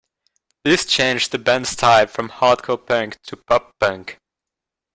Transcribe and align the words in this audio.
This 0.65 0.83
changed 0.87 1.31
the 1.31 1.37
band's 1.37 1.69
style 1.69 2.07
from 2.07 2.29
hardcore 2.29 2.83
punk 2.83 3.21
to 3.21 3.37
pop 3.37 3.71
punk. 3.79 4.17